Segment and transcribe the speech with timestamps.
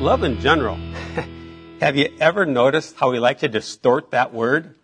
[0.00, 0.76] love in general.
[1.80, 4.74] Have you ever noticed how we like to distort that word?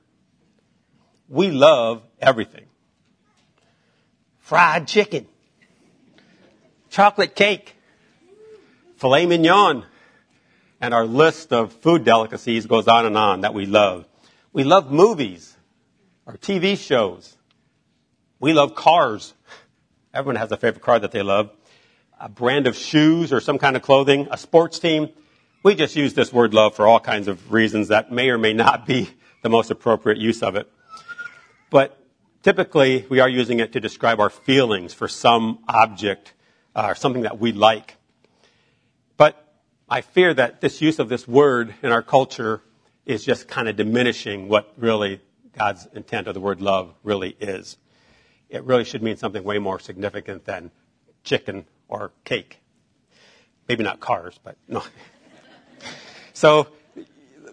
[1.27, 2.67] We love everything.
[4.41, 5.27] Fried chicken,
[6.91, 7.77] chocolate cake,
[8.97, 9.85] filet mignon,
[10.83, 14.07] and our list of food delicacies goes on and on that we love.
[14.53, 15.57] We love movies,
[16.27, 17.37] our TV shows.
[18.39, 19.33] We love cars.
[20.13, 21.56] Everyone has a favorite car that they love.
[22.19, 25.11] A brand of shoes or some kind of clothing, a sports team.
[25.63, 28.53] We just use this word love for all kinds of reasons that may or may
[28.53, 29.11] not be
[29.43, 30.71] the most appropriate use of it.
[31.71, 31.99] But
[32.43, 36.33] typically, we are using it to describe our feelings for some object
[36.75, 37.97] uh, or something that we like.
[39.17, 39.37] But
[39.89, 42.63] I fear that this use of this word in our culture
[43.05, 45.21] is just kind of diminishing what really
[45.57, 47.77] God's intent of the word love really is.
[48.49, 50.71] It really should mean something way more significant than
[51.25, 52.59] chicken or cake.
[53.69, 54.83] Maybe not cars, but no.
[56.33, 56.69] so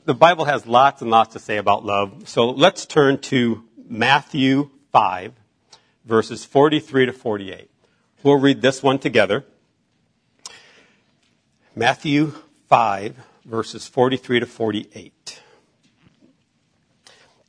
[0.05, 2.27] the Bible has lots and lots to say about love.
[2.27, 5.33] So let's turn to Matthew 5,
[6.05, 7.69] verses 43 to 48.
[8.21, 9.45] We'll read this one together.
[11.75, 12.33] Matthew
[12.69, 15.41] 5, verses 43 to 48.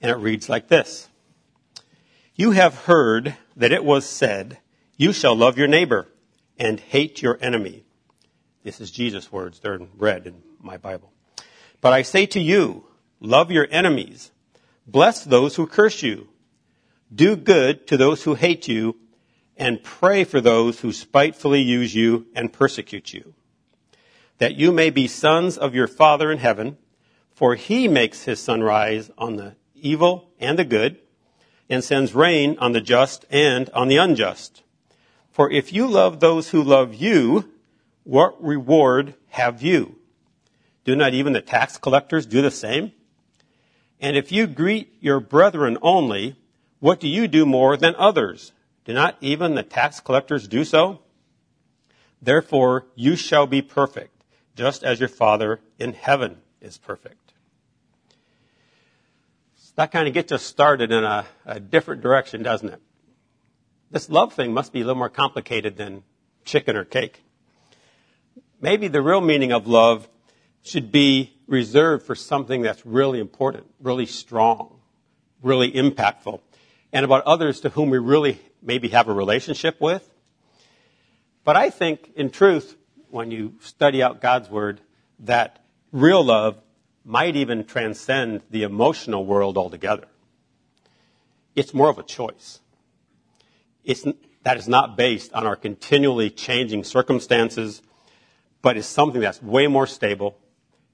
[0.01, 1.09] And it reads like this
[2.35, 4.59] You have heard that it was said,
[4.97, 6.09] You shall love your neighbor
[6.59, 7.85] and hate your enemy.
[8.63, 9.61] This is Jesus' words.
[9.61, 11.13] They're red in my Bible.
[11.81, 12.87] But I say to you,
[13.21, 14.31] love your enemies.
[14.87, 16.29] Bless those who curse you.
[17.15, 18.97] Do good to those who hate you
[19.57, 23.35] and pray for those who spitefully use you and persecute you.
[24.39, 26.77] That you may be sons of your Father in heaven,
[27.35, 30.99] for he makes his sun rise on the evil and the good
[31.69, 34.64] and sends rain on the just and on the unjust.
[35.35, 37.53] For if you love those who love you,
[38.05, 39.97] what reward have you?
[40.85, 42.93] Do not even the tax collectors do the same?
[44.01, 46.37] And if you greet your brethren only,
[46.79, 48.53] what do you do more than others?
[48.85, 51.01] Do not even the tax collectors do so?
[52.23, 54.23] Therefore, you shall be perfect,
[54.55, 57.33] just as your Father in heaven is perfect.
[59.57, 62.81] So that kind of gets us started in a, a different direction, doesn't it?
[63.95, 66.03] This love thing must be a little more complicated than
[66.45, 67.23] chicken or cake.
[68.61, 70.09] Maybe the real meaning of love
[70.65, 74.81] should be reserved for something that's really important, really strong,
[75.43, 76.41] really impactful,
[76.93, 80.11] and about others to whom we really maybe have a relationship with.
[81.45, 82.77] But I think, in truth,
[83.11, 84.81] when you study out God's Word,
[85.21, 86.59] that real love
[87.05, 90.09] might even transcend the emotional world altogether.
[91.55, 92.59] It's more of a choice
[94.43, 97.83] that is not based on our continually changing circumstances,
[98.63, 100.39] but is something that's way more stable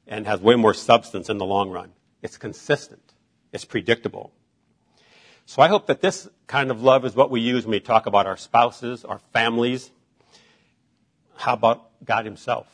[0.06, 1.92] and has way more substance in the long run.
[2.22, 3.14] It's consistent.
[3.52, 4.32] It's predictable.
[5.46, 8.06] So I hope that this kind of love is what we use when we talk
[8.06, 9.90] about our spouses, our families.
[11.36, 12.66] How about God Himself?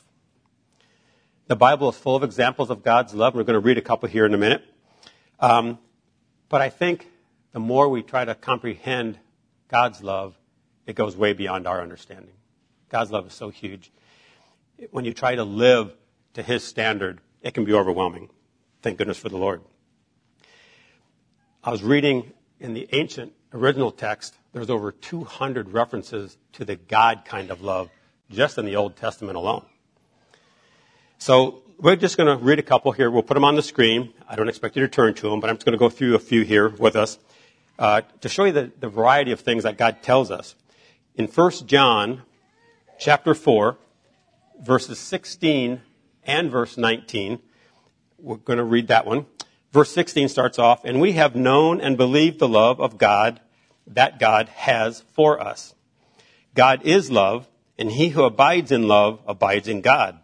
[1.47, 3.34] The Bible is full of examples of God's love.
[3.34, 4.65] We're going to read a couple here in a minute.
[5.38, 5.78] Um,
[6.49, 7.06] but I think
[7.53, 9.19] the more we try to comprehend
[9.69, 10.38] God's love,
[10.87, 12.34] it goes way beyond our understanding.
[12.88, 13.91] God's love is so huge.
[14.91, 15.94] When you try to live
[16.34, 18.31] to His standard, it can be overwhelming.
[18.82, 19.62] Thank goodness for the Lord.
[21.65, 27.25] I was reading in the ancient original text, there's over 200 references to the God
[27.25, 27.91] kind of love
[28.31, 29.65] just in the Old Testament alone.
[31.19, 33.10] So we're just going to read a couple here.
[33.10, 34.12] We'll put them on the screen.
[34.28, 36.15] I don't expect you to turn to them, but I'm just going to go through
[36.15, 37.19] a few here with us
[37.78, 40.54] uh, to show you the, the variety of things that God tells us.
[41.14, 42.22] In 1 John
[42.98, 43.76] chapter 4,
[44.60, 45.81] verses 16
[46.25, 47.38] and verse 19,
[48.19, 49.26] we're going to read that one.
[49.72, 53.41] Verse 16 starts off, and we have known and believed the love of God
[53.87, 55.75] that God has for us.
[56.55, 57.49] God is love,
[57.79, 60.19] and he who abides in love abides in God,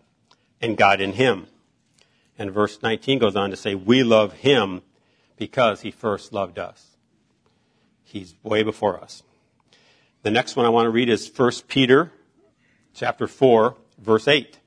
[0.61, 1.47] and God in him.
[2.39, 4.83] And verse 19 goes on to say, we love him
[5.37, 6.92] because he first loved us.
[8.13, 9.23] He's way before us.
[10.23, 12.13] The next one I want to read is 1 Peter
[12.93, 14.59] chapter 4, verse 8.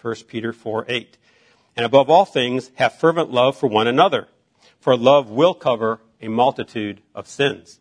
[0.00, 1.18] 1 Peter 4, 8.
[1.76, 4.28] And above all things, have fervent love for one another,
[4.78, 7.80] for love will cover a multitude of sins.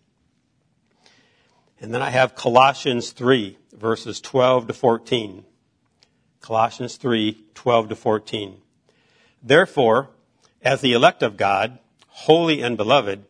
[1.80, 5.46] And then I have Colossians 3, verses 12 to 14.
[6.40, 8.58] Colossians 3, 12 to 14.
[9.44, 10.10] Therefore,
[10.64, 11.78] as the elect of God,
[12.08, 13.26] holy and beloved,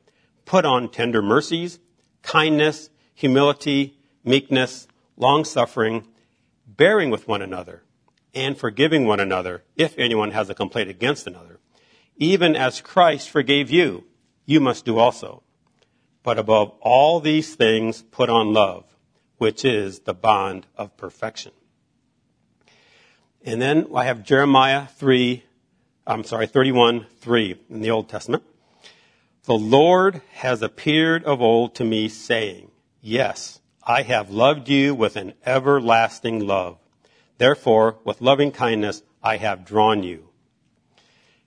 [0.51, 1.79] put on tender mercies,
[2.23, 6.05] kindness, humility, meekness, long suffering,
[6.67, 7.81] bearing with one another,
[8.35, 11.57] and forgiving one another if anyone has a complaint against another.
[12.17, 14.03] Even as Christ forgave you,
[14.45, 15.41] you must do also.
[16.21, 18.83] But above all these things, put on love,
[19.37, 21.53] which is the bond of perfection.
[23.45, 25.45] And then I have Jeremiah 3,
[26.05, 28.43] I'm sorry, 31, 3 in the Old Testament.
[29.45, 32.69] The Lord has appeared of old to me saying,
[33.01, 36.77] Yes, I have loved you with an everlasting love.
[37.39, 40.29] Therefore, with loving kindness, I have drawn you.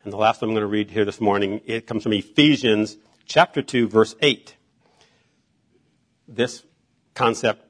[0.03, 2.97] And the last one I'm going to read here this morning, it comes from Ephesians
[3.27, 4.57] chapter 2, verse 8.
[6.27, 6.65] This
[7.15, 7.65] concept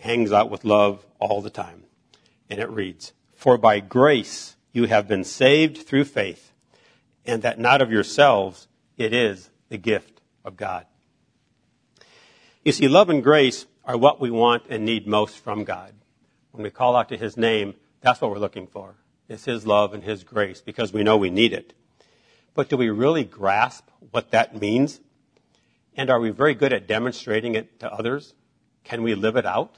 [0.00, 1.84] hangs out with love all the time.
[2.50, 6.52] And it reads, For by grace you have been saved through faith,
[7.24, 8.68] and that not of yourselves,
[9.02, 10.86] it is the gift of God.
[12.64, 15.92] You see, love and grace are what we want and need most from God.
[16.52, 18.94] When we call out to His name, that's what we're looking for.
[19.28, 21.74] It's His love and His grace because we know we need it.
[22.54, 25.00] But do we really grasp what that means?
[25.96, 28.34] And are we very good at demonstrating it to others?
[28.84, 29.76] Can we live it out?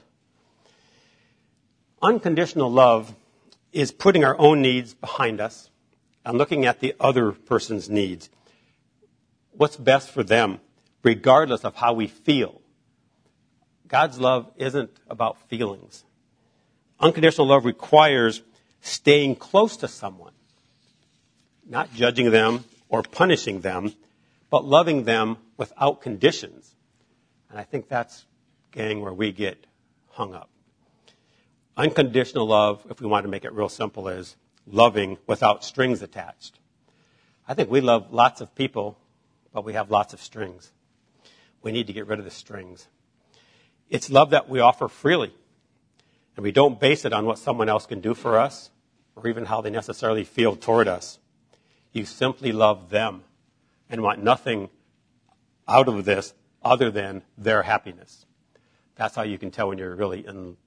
[2.01, 3.15] Unconditional love
[3.71, 5.69] is putting our own needs behind us
[6.23, 8.29] and looking at the other person's needs.
[9.57, 10.59] What's best for them,
[11.03, 12.61] regardless of how we feel.
[13.87, 16.03] God's love isn't about feelings.
[16.99, 18.41] Unconditional love requires
[18.81, 20.33] staying close to someone,
[21.67, 23.93] not judging them or punishing them,
[24.49, 26.75] but loving them without conditions.
[27.49, 28.25] And I think that's,
[28.71, 29.65] gang, where we get
[30.09, 30.49] hung up.
[31.77, 34.35] Unconditional love, if we want to make it real simple, is
[34.65, 36.59] loving without strings attached.
[37.47, 38.97] I think we love lots of people,
[39.55, 40.73] but we have lots of strings.
[41.61, 42.89] We need to get rid of the strings.
[43.89, 45.33] It's love that we offer freely.
[46.35, 48.69] And we don't base it on what someone else can do for us
[49.15, 51.19] or even how they necessarily feel toward us.
[51.93, 53.23] You simply love them
[53.89, 54.69] and want nothing
[55.69, 58.25] out of this other than their happiness.
[58.95, 60.57] That's how you can tell when you're really in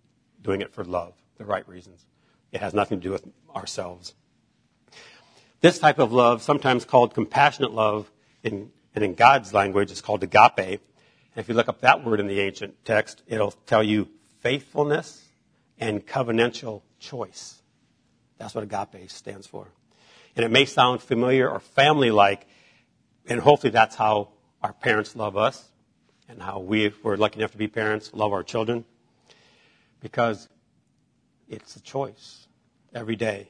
[0.40, 2.06] doing it for love, the right reasons.
[2.52, 4.14] It has nothing to do with ourselves.
[5.60, 8.10] This type of love, sometimes called compassionate love,
[8.42, 10.58] in, and in God's language, it's called agape.
[10.58, 14.08] And if you look up that word in the ancient text, it'll tell you
[14.40, 15.24] faithfulness
[15.78, 17.62] and covenantal choice.
[18.38, 19.68] That's what agape stands for.
[20.34, 22.48] And it may sound familiar or family like,
[23.28, 24.30] and hopefully that's how
[24.64, 25.68] our parents love us
[26.28, 28.84] and how we were lucky enough to be parents, love our children.
[30.00, 30.48] Because
[31.48, 32.48] it's a choice
[32.92, 33.48] every day.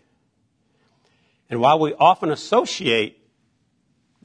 [1.48, 3.17] And while we often associate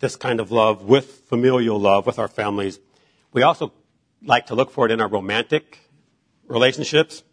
[0.04, 2.78] this kind of love with familial love with our families,
[3.32, 3.72] we also
[4.22, 5.80] like to look for it in our romantic
[6.46, 7.24] relationships.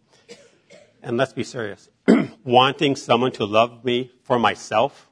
[1.02, 1.88] And let's be serious.
[2.44, 5.11] Wanting someone to love me for myself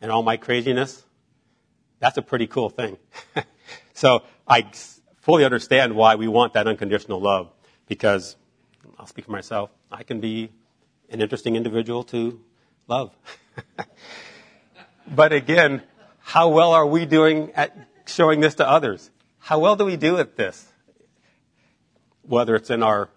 [0.00, 1.04] and all my craziness,
[1.98, 2.96] that's a pretty cool thing.
[3.92, 4.70] so I
[5.20, 7.52] fully understand why we want that unconditional love
[7.86, 8.34] because
[8.98, 9.68] I'll speak for myself.
[9.92, 10.50] I can be
[11.10, 12.40] an interesting individual to
[12.88, 13.14] love.
[15.14, 15.82] but again,
[16.26, 17.72] how well are we doing at
[18.06, 19.12] showing this to others?
[19.38, 20.66] How well do we do at this?
[22.22, 23.08] Whether it's in our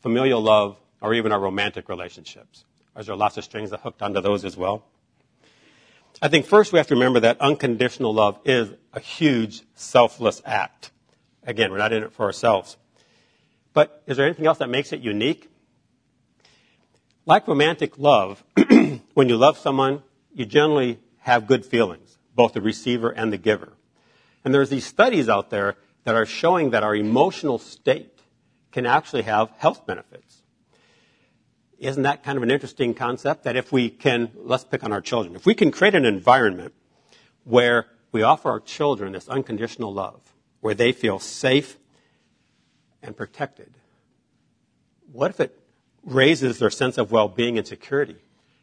[0.00, 2.64] familial love or even our romantic relationships.
[2.96, 4.86] Are there lots of strings that hooked onto those as well?
[6.22, 10.92] I think first we have to remember that unconditional love is a huge selfless act.
[11.46, 12.78] Again, we're not in it for ourselves.
[13.74, 15.50] But is there anything else that makes it unique?
[17.26, 18.42] Like romantic love,
[19.12, 22.03] when you love someone, you generally have good feelings,
[22.34, 23.72] both the receiver and the giver.
[24.44, 28.20] And there's these studies out there that are showing that our emotional state
[28.72, 30.42] can actually have health benefits.
[31.78, 33.44] Isn't that kind of an interesting concept?
[33.44, 36.74] That if we can, let's pick on our children, if we can create an environment
[37.44, 40.20] where we offer our children this unconditional love,
[40.60, 41.78] where they feel safe
[43.02, 43.74] and protected,
[45.12, 45.58] what if it
[46.04, 48.16] raises their sense of well-being and security?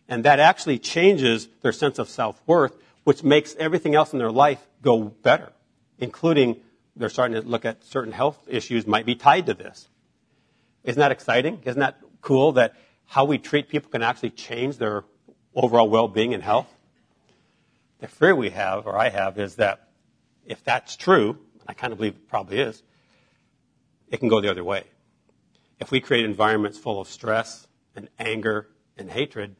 [0.07, 4.65] And that actually changes their sense of self-worth, which makes everything else in their life
[4.81, 5.51] go better
[6.01, 6.59] including
[6.95, 9.87] they're starting to look at certain health issues might be tied to this.
[10.83, 11.61] Isn't that exciting?
[11.63, 15.05] Isn't that cool that how we treat people can actually change their
[15.55, 16.67] overall well-being and health?
[17.99, 19.89] The fear we have, or I have, is that
[20.45, 22.81] if that's true, and I kind of believe it probably is,
[24.09, 24.83] it can go the other way.
[25.79, 28.67] If we create environments full of stress and anger
[28.97, 29.55] and hatred,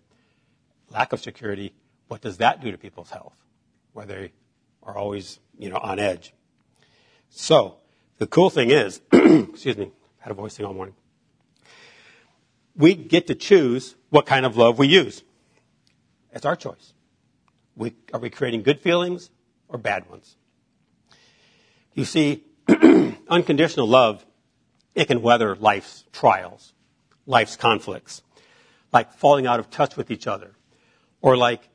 [0.89, 1.73] lack of security,
[2.11, 3.41] what does that do to people's health?
[3.93, 4.33] Where they
[4.83, 6.33] are always, you know, on edge.
[7.29, 7.77] So,
[8.17, 10.93] the cool thing is, excuse me, I had a voice thing all morning.
[12.75, 15.23] we get to choose what kind of love we use.
[16.33, 16.91] It's our choice.
[17.77, 19.29] We, are we creating good feelings
[19.69, 20.35] or bad ones?
[21.93, 22.43] You see,
[23.29, 24.25] unconditional love,
[24.95, 26.73] it can weather life's trials,
[27.25, 28.21] life's conflicts,
[28.91, 30.51] like falling out of touch with each other,
[31.21, 31.69] or like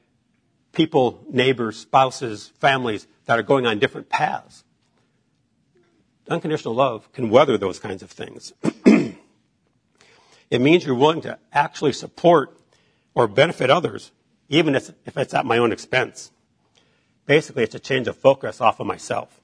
[0.77, 4.63] people, neighbors, spouses, families that are going on different paths.
[6.29, 8.53] Unconditional love can weather those kinds of things.
[10.51, 12.61] it means you're willing to actually support
[13.15, 14.13] or benefit others,
[14.51, 16.31] even if it's at my own expense.
[17.25, 19.41] Basically, it's a change of focus off of myself.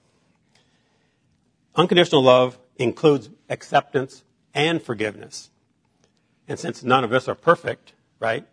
[1.75, 4.23] Unconditional love includes acceptance
[4.53, 5.49] and forgiveness.
[6.47, 8.47] And since none of us are perfect, right?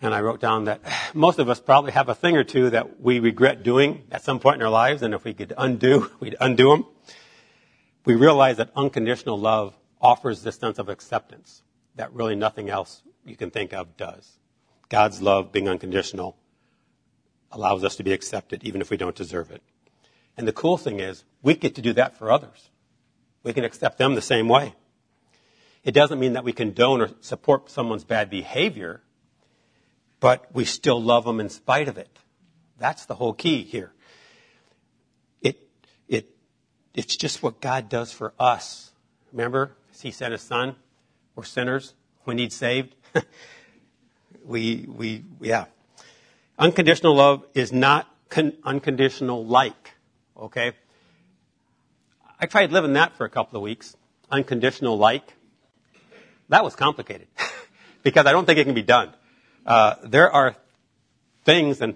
[0.00, 0.80] And I wrote down that
[1.12, 4.38] most of us probably have a thing or two that we regret doing at some
[4.38, 6.86] point in our lives, and if we could undo, we'd undo them.
[8.04, 11.62] We realize that unconditional love offers this sense of acceptance
[11.96, 14.38] that really nothing else you can think of does.
[14.88, 16.36] God's love, being unconditional,
[17.50, 19.62] allows us to be accepted even if we don't deserve it.
[20.36, 22.70] And the cool thing is, we get to do that for others.
[23.42, 24.74] We can accept them the same way.
[25.82, 29.02] It doesn't mean that we condone or support someone's bad behavior,
[30.20, 32.08] but we still love them in spite of it.
[32.78, 33.92] That's the whole key here.
[35.42, 35.58] It,
[36.08, 36.30] it,
[36.94, 38.92] it's just what God does for us.
[39.32, 40.76] Remember, He sent His Son.
[41.34, 41.94] We're sinners.
[42.24, 42.94] We need saved.
[44.44, 45.66] we, we, yeah.
[46.58, 49.92] Unconditional love is not con- unconditional like.
[50.36, 50.72] Okay?
[52.40, 53.96] I tried living that for a couple of weeks.
[54.30, 55.34] Unconditional like.
[56.48, 57.28] That was complicated
[58.02, 59.12] because I don't think it can be done.
[59.68, 60.56] Uh, there are
[61.44, 61.94] things and,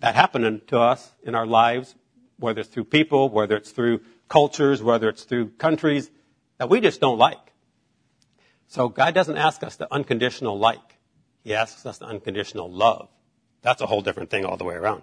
[0.00, 1.94] that happen to us in our lives,
[2.38, 4.00] whether it's through people, whether it's through
[4.30, 6.10] cultures, whether it's through countries,
[6.56, 7.52] that we just don't like.
[8.68, 10.96] So God doesn't ask us the unconditional like.
[11.44, 13.10] He asks us the unconditional love.
[13.60, 15.02] That's a whole different thing all the way around.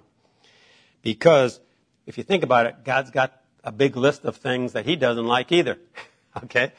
[1.03, 1.59] Because
[2.07, 5.27] if you think about it, God's got a big list of things that he doesn't
[5.27, 5.77] like either.
[6.45, 6.71] okay?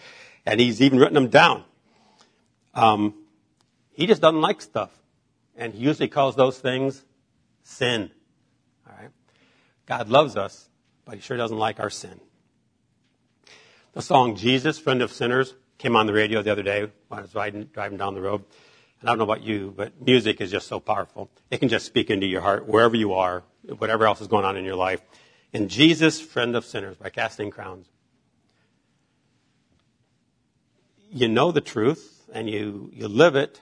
[0.44, 1.62] And he's even written them down.
[2.74, 3.14] Um,
[3.92, 4.90] he just doesn't like stuff.
[5.58, 7.04] And he usually calls those things
[7.64, 8.10] sin.
[8.86, 9.10] All right?
[9.84, 10.70] God loves us,
[11.04, 12.20] but he sure doesn't like our sin.
[13.92, 17.22] The song Jesus, Friend of Sinners, came on the radio the other day when I
[17.22, 18.44] was riding, driving down the road.
[19.00, 21.30] And I don't know about you, but music is just so powerful.
[21.50, 23.42] It can just speak into your heart wherever you are,
[23.78, 25.02] whatever else is going on in your life.
[25.52, 27.88] And Jesus, Friend of Sinners by Casting Crowns.
[31.10, 33.60] You know the truth and you, you live it,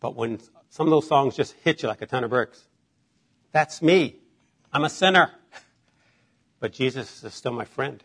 [0.00, 0.38] but when
[0.74, 2.64] some of those songs just hit you like a ton of bricks,
[3.52, 4.16] that's me.
[4.72, 5.30] I'm a sinner.
[6.58, 8.02] But Jesus is still my friend.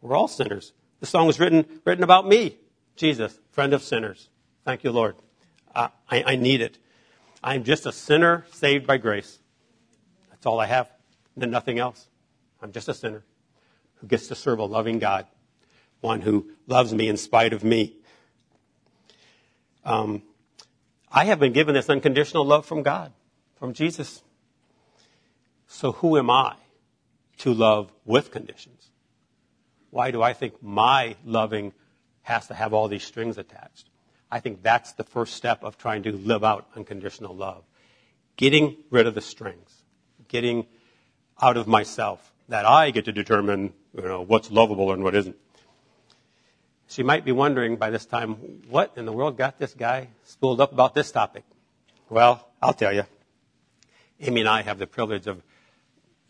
[0.00, 0.72] We're all sinners.
[1.00, 2.58] The song was written, written about me.
[2.94, 4.28] Jesus, friend of sinners.
[4.64, 5.16] Thank you, Lord.
[5.74, 6.78] I, I need it.
[7.42, 9.40] I'm just a sinner saved by grace.
[10.30, 10.88] That's all I have.
[11.36, 12.06] And nothing else.
[12.62, 13.24] I'm just a sinner
[13.96, 15.26] who gets to serve a loving God,
[16.00, 17.96] one who loves me in spite of me.
[19.84, 20.22] Um,
[21.16, 23.12] I have been given this unconditional love from God,
[23.54, 24.24] from Jesus.
[25.68, 26.56] So who am I
[27.38, 28.90] to love with conditions?
[29.90, 31.72] Why do I think my loving
[32.22, 33.88] has to have all these strings attached?
[34.28, 37.62] I think that's the first step of trying to live out unconditional love.
[38.36, 39.70] Getting rid of the strings.
[40.26, 40.66] Getting
[41.40, 42.32] out of myself.
[42.48, 45.36] That I get to determine, you know, what's lovable and what isn't.
[46.88, 48.34] She might be wondering by this time,
[48.68, 51.44] what in the world got this guy spooled up about this topic?
[52.08, 53.04] Well, I'll tell you.
[54.20, 55.42] Amy and I have the privilege of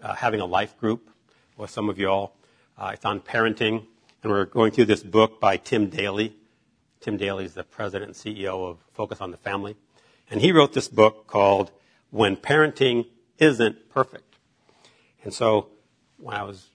[0.00, 1.10] uh, having a life group
[1.56, 2.36] with some of you all.
[2.78, 3.86] Uh, it's on parenting,
[4.22, 6.36] and we're going through this book by Jim Daly.
[7.00, 9.76] Jim Daly is the president and CEO of Focus on the Family.
[10.30, 11.70] And he wrote this book called
[12.10, 13.06] When Parenting
[13.38, 14.36] Isn't Perfect.
[15.22, 15.68] And so
[16.16, 16.70] when I was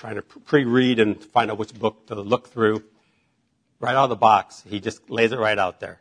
[0.00, 2.82] trying to pre-read and find out which book to look through,
[3.80, 6.00] right out of the box, he just lays it right out there.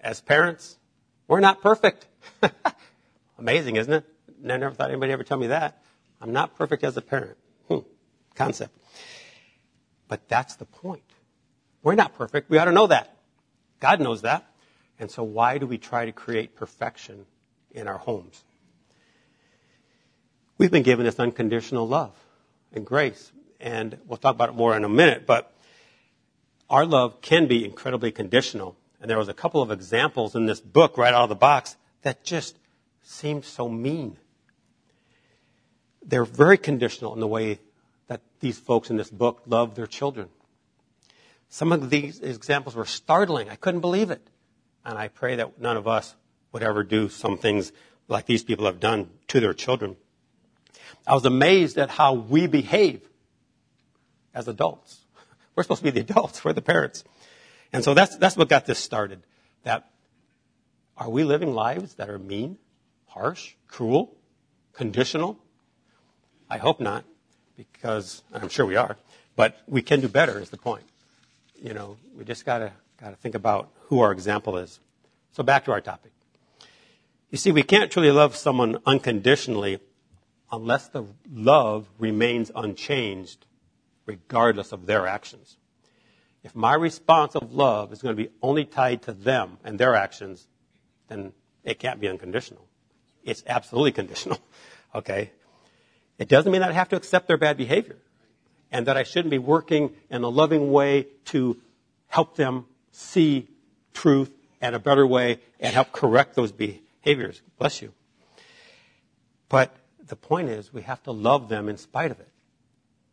[0.00, 0.78] As parents,
[1.26, 2.06] we're not perfect.
[3.38, 4.04] Amazing, isn't it?
[4.44, 5.82] I never thought anybody ever tell me that.
[6.20, 7.36] I'm not perfect as a parent.
[7.66, 7.78] Hmm.
[8.36, 8.76] Concept.
[10.06, 11.02] But that's the point.
[11.82, 12.48] We're not perfect.
[12.48, 13.16] We ought to know that.
[13.80, 14.46] God knows that.
[15.00, 17.26] And so why do we try to create perfection
[17.72, 18.44] in our homes?
[20.58, 22.14] We've been given this unconditional love
[22.72, 23.32] and grace.
[23.60, 25.52] And we'll talk about it more in a minute, but
[26.68, 28.76] our love can be incredibly conditional.
[29.00, 31.76] And there was a couple of examples in this book right out of the box
[32.02, 32.56] that just
[33.02, 34.16] seemed so mean.
[36.04, 37.60] They're very conditional in the way
[38.08, 40.28] that these folks in this book love their children.
[41.48, 43.50] Some of these examples were startling.
[43.50, 44.26] I couldn't believe it.
[44.84, 46.14] And I pray that none of us
[46.50, 47.72] would ever do some things
[48.08, 49.96] like these people have done to their children.
[51.06, 53.02] I was amazed at how we behave
[54.34, 55.00] as adults.
[55.56, 56.44] We're supposed to be the adults.
[56.44, 57.04] We're the parents.
[57.72, 59.22] And so that's, that's what got this started.
[59.64, 59.90] That
[60.96, 62.58] are we living lives that are mean,
[63.06, 64.14] harsh, cruel,
[64.72, 65.38] conditional?
[66.50, 67.04] I hope not,
[67.56, 68.96] because I'm sure we are,
[69.36, 70.84] but we can do better is the point.
[71.62, 74.78] You know, we just gotta, gotta think about who our example is.
[75.32, 76.12] So back to our topic.
[77.30, 79.78] You see, we can't truly love someone unconditionally
[80.52, 83.46] unless the love remains unchanged
[84.04, 85.56] regardless of their actions.
[86.44, 89.94] If my response of love is going to be only tied to them and their
[89.94, 90.46] actions,
[91.08, 91.32] then
[91.64, 92.66] it can't be unconditional.
[93.24, 94.38] It's absolutely conditional.
[94.94, 95.30] Okay?
[96.18, 97.96] It doesn't mean I have to accept their bad behavior
[98.70, 101.58] and that I shouldn't be working in a loving way to
[102.08, 103.48] help them see
[103.94, 104.30] truth
[104.60, 107.40] and a better way and help correct those behaviors.
[107.58, 107.94] Bless you.
[109.48, 109.74] But
[110.12, 112.28] the point is we have to love them in spite of it.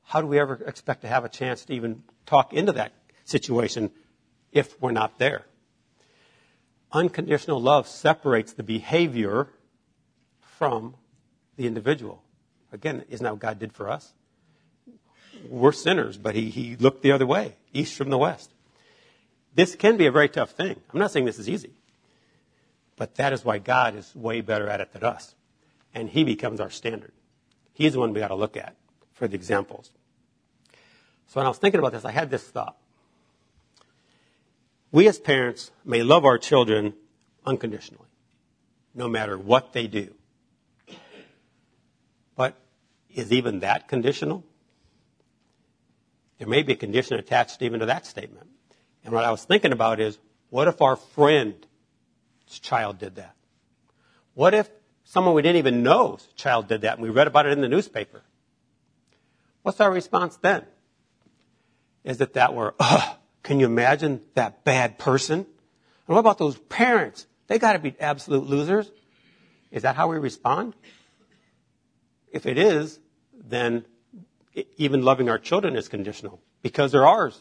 [0.04, 2.92] How do we ever expect to have a chance to even talk into that
[3.24, 3.92] situation
[4.52, 5.46] if we're not there?
[6.92, 9.48] Unconditional love separates the behavior
[10.42, 10.96] from
[11.56, 12.22] the individual.
[12.74, 14.12] Again, isn't that what God did for us?
[15.48, 18.52] We're sinners, but he, he looked the other way, east from the west.
[19.56, 20.76] This can be a very tough thing.
[20.94, 21.72] I'm not saying this is easy,
[22.98, 25.34] but that is why God is way better at it than us.
[25.94, 27.12] And He becomes our standard.
[27.74, 28.76] He's the one we got to look at
[29.14, 29.92] for the examples.
[31.28, 32.78] So when I was thinking about this, I had this thought.
[34.92, 36.94] We as parents may love our children
[37.46, 38.08] unconditionally,
[38.96, 40.14] no matter what they do.
[42.36, 42.56] But
[43.14, 44.44] is even that conditional?
[46.40, 48.48] There may be a condition attached even to that statement.
[49.04, 50.18] And what I was thinking about is,
[50.50, 51.68] what if our friend's
[52.62, 53.36] child did that?
[54.34, 54.70] What if
[55.10, 57.68] someone we didn't even know's child did that and we read about it in the
[57.68, 58.22] newspaper?
[59.64, 60.66] What's our response then?
[62.04, 65.40] Is it that we're, ugh, can you imagine that bad person?
[65.40, 65.46] And
[66.16, 67.26] what about those parents?
[67.48, 68.90] They gotta be absolute losers.
[69.72, 70.76] Is that how we respond?
[72.32, 73.00] If it is,
[73.34, 73.86] then
[74.78, 77.40] even loving our children is conditional because they're ours.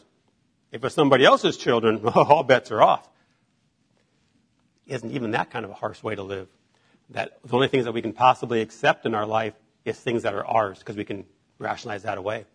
[0.71, 3.07] If it's somebody else's children, all bets are off.
[4.87, 6.47] Isn't even that kind of a harsh way to live?
[7.11, 9.53] That the only things that we can possibly accept in our life
[9.85, 11.25] is things that are ours because we can
[11.57, 12.45] rationalize that away.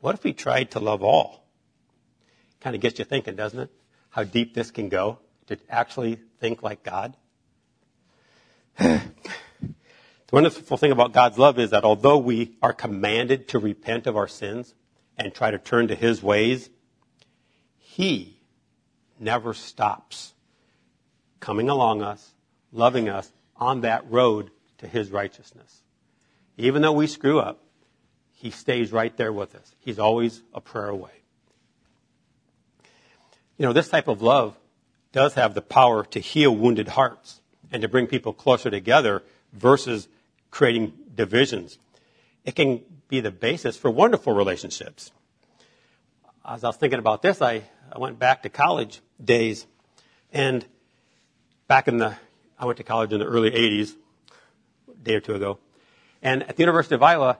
[0.00, 1.46] What if we tried to love all?
[2.60, 3.70] Kind of gets you thinking, doesn't it?
[4.10, 7.16] How deep this can go to actually think like God.
[10.32, 14.16] The wonderful thing about God's love is that although we are commanded to repent of
[14.16, 14.74] our sins
[15.18, 16.70] and try to turn to His ways,
[17.76, 18.40] He
[19.20, 20.32] never stops
[21.38, 22.32] coming along us,
[22.72, 23.30] loving us
[23.62, 25.82] on that road to His righteousness.
[26.56, 27.62] Even though we screw up,
[28.32, 29.74] He stays right there with us.
[29.78, 31.22] He's always a prayer away.
[33.56, 34.56] You know, this type of love
[35.12, 39.22] does have the power to heal wounded hearts and to bring people closer together
[39.52, 40.08] versus
[40.50, 41.78] creating divisions.
[42.44, 45.12] It can be the basis for wonderful relationships.
[46.44, 49.66] As I was thinking about this, I, I went back to college days
[50.32, 50.64] and
[51.68, 52.16] back in the,
[52.62, 53.96] I went to college in the early 80s,
[54.88, 55.58] a day or two ago.
[56.22, 57.38] And at the University of Iowa,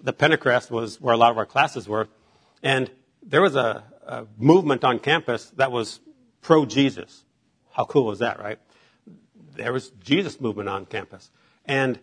[0.00, 2.06] the Pentacrest was where a lot of our classes were.
[2.62, 2.88] And
[3.20, 5.98] there was a, a movement on campus that was
[6.40, 7.24] pro Jesus.
[7.72, 8.60] How cool was that, right?
[9.56, 11.32] There was Jesus movement on campus.
[11.66, 11.98] And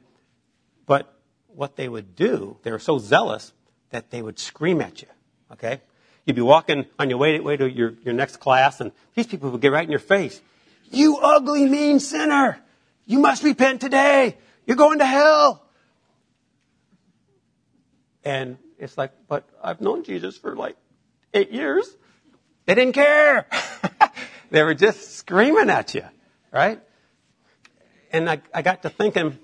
[0.85, 3.53] but what they would do, they were so zealous
[3.91, 5.07] that they would scream at you.
[5.53, 5.79] Okay?
[6.25, 9.51] You'd be walking on your way, way to your, your next class, and these people
[9.51, 10.41] would get right in your face.
[10.91, 12.59] You ugly, mean sinner!
[13.05, 14.37] You must repent today!
[14.65, 15.65] You're going to hell!
[18.23, 20.75] And it's like, but I've known Jesus for like
[21.33, 21.89] eight years.
[22.65, 23.47] They didn't care.
[24.51, 26.03] they were just screaming at you,
[26.51, 26.79] right?
[28.11, 29.39] And I, I got to thinking,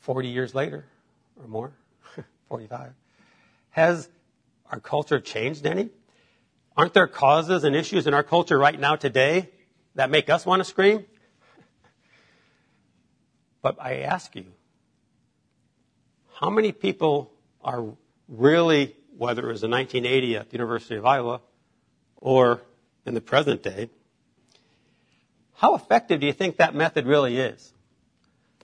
[0.00, 0.86] 40 years later
[1.40, 1.72] or more,
[2.48, 2.92] 45,
[3.70, 4.08] has
[4.70, 5.90] our culture changed any?
[6.74, 9.50] Aren't there causes and issues in our culture right now today
[9.98, 11.04] that make us want to scream?
[13.62, 14.46] But I ask you,
[16.34, 17.84] how many people are
[18.28, 21.40] really, whether it was in 1980 at the University of Iowa
[22.16, 22.62] or
[23.06, 23.90] in the present day,
[25.54, 27.72] how effective do you think that method really is?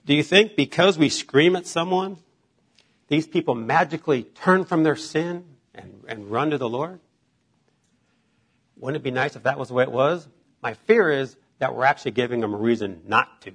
[0.05, 2.15] Do you think because we scream at someone,
[3.09, 5.43] these people magically turn from their sin
[5.73, 7.01] and, and run to the Lord?
[8.77, 10.29] Wouldn't it be nice if that was the way it was?
[10.61, 13.53] My fear is that we're actually giving them a reason not to.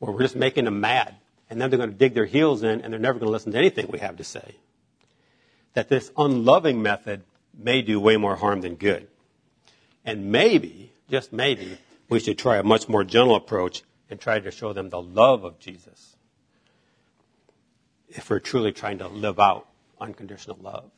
[0.00, 1.14] Or we're just making them mad.
[1.50, 3.52] And then they're going to dig their heels in and they're never going to listen
[3.52, 4.56] to anything we have to say.
[5.74, 7.22] That this unloving method
[7.56, 9.08] may do way more harm than good.
[10.04, 14.50] And maybe, just maybe, we should try a much more gentle approach and try to
[14.50, 16.16] show them the love of Jesus.
[18.08, 19.66] If we're truly trying to live out
[20.00, 20.90] unconditional love.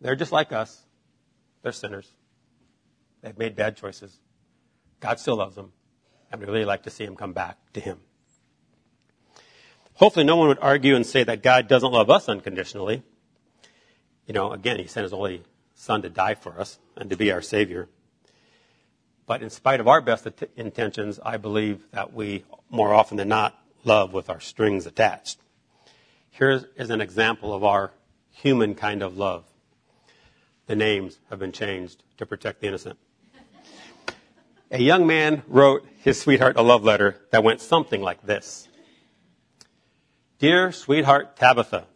[0.00, 0.82] They're just like us.
[1.62, 2.10] They're sinners.
[3.24, 4.20] They've made bad choices.
[5.00, 5.72] God still loves them,
[6.30, 8.00] and we really like to see them come back to Him.
[9.94, 13.02] Hopefully, no one would argue and say that God doesn't love us unconditionally.
[14.26, 15.42] You know, again, He sent His only
[15.74, 17.88] Son to die for us and to be our Savior.
[19.26, 23.58] But in spite of our best intentions, I believe that we, more often than not,
[23.84, 25.38] love with our strings attached.
[26.30, 27.92] Here is an example of our
[28.30, 29.44] human kind of love
[30.66, 32.98] the names have been changed to protect the innocent.
[34.70, 38.66] A young man wrote his sweetheart a love letter that went something like this
[40.38, 41.86] Dear sweetheart Tabitha,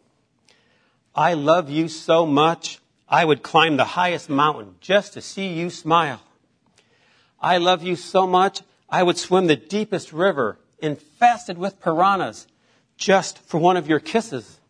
[1.15, 2.79] I love you so much,
[3.09, 6.21] I would climb the highest mountain just to see you smile.
[7.41, 12.47] I love you so much, I would swim the deepest river infested with piranhas
[12.99, 14.61] just for one of your kisses.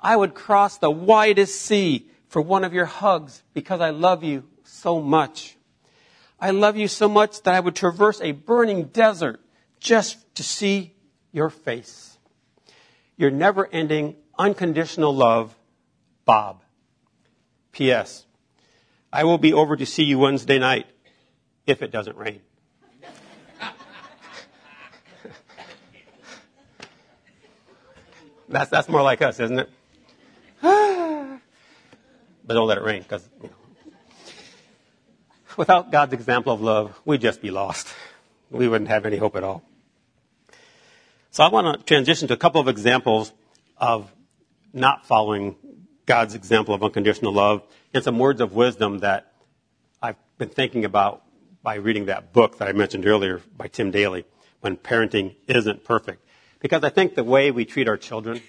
[0.00, 4.44] I would cross the widest sea for one of your hugs because I love you
[4.62, 5.57] so much.
[6.40, 9.40] I love you so much that I would traverse a burning desert
[9.80, 10.94] just to see
[11.32, 12.18] your face.
[13.16, 15.56] Your never ending, unconditional love,
[16.24, 16.62] Bob.
[17.72, 18.26] P.S.
[19.12, 20.86] I will be over to see you Wednesday night
[21.66, 22.40] if it doesn't rain.
[28.48, 29.70] that's, that's more like us, isn't it?
[30.62, 31.40] but
[32.48, 33.54] don't let it rain because you know,
[35.56, 37.88] without God's example of love, we'd just be lost.
[38.50, 39.62] We wouldn't have any hope at all.
[41.30, 43.32] So I want to transition to a couple of examples
[43.76, 44.10] of
[44.72, 45.56] not following
[46.06, 49.32] God's example of unconditional love and some words of wisdom that
[50.02, 51.22] I've been thinking about
[51.62, 54.24] by reading that book that I mentioned earlier by Jim Daly,
[54.60, 56.24] When Parenting Isn't Perfect.
[56.60, 58.40] Because I think the way we treat our children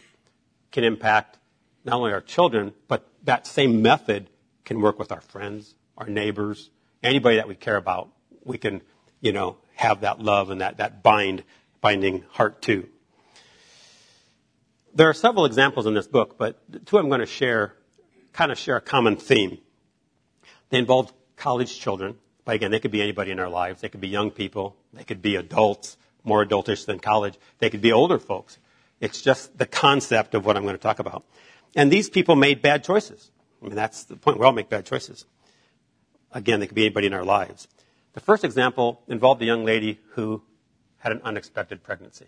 [0.71, 1.37] can impact
[1.83, 4.29] not only our children, but that same method
[4.63, 6.69] can work with our friends, our neighbors,
[7.03, 8.09] anybody that we care about.
[8.43, 8.81] We can,
[9.21, 11.43] you know, have that love and that, that bind,
[11.81, 12.87] binding heart too.
[14.93, 17.75] There are several examples in this book, but two I'm going to share
[18.33, 19.57] kind of share a common theme.
[20.69, 23.81] They involved college children, but again, they could be anybody in our lives.
[23.81, 24.75] They could be young people.
[24.93, 27.37] They could be adults, more adultish than college.
[27.59, 28.57] They could be older folks.
[28.99, 31.25] It's just the concept of what I'm going to talk about.
[31.75, 33.31] And these people made bad choices.
[33.61, 34.39] I mean, that's the point.
[34.39, 35.25] We all make bad choices.
[36.31, 37.67] Again, they could be anybody in our lives.
[38.13, 40.41] The first example involved a young lady who
[40.97, 42.27] had an unexpected pregnancy.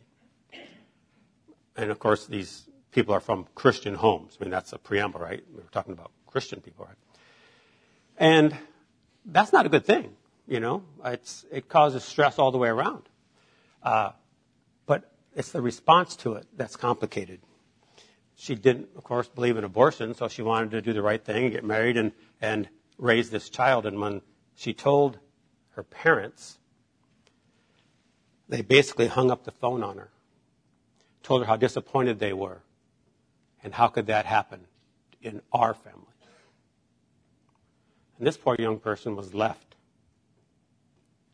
[1.75, 4.37] And of course, these people are from Christian homes.
[4.39, 5.43] I mean, that's a preamble, right?
[5.53, 6.97] We are talking about Christian people, right?
[8.17, 8.55] And
[9.25, 10.13] that's not a good thing,
[10.47, 10.83] you know?
[11.05, 13.03] It's, it causes stress all the way around.
[13.83, 14.11] Uh,
[14.85, 17.39] but it's the response to it that's complicated
[18.41, 21.43] she didn't, of course, believe in abortion, so she wanted to do the right thing
[21.43, 22.11] and get married and,
[22.41, 22.67] and
[23.01, 23.85] raise this child.
[23.85, 24.21] And when
[24.55, 25.19] she told
[25.71, 26.59] her parents,
[28.47, 30.11] they basically hung up the phone on her,
[31.23, 32.61] told her how disappointed they were,
[33.63, 34.67] and how could that happen
[35.21, 36.05] in our family.
[38.17, 39.75] And this poor young person was left